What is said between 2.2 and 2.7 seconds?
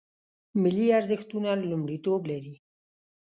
لري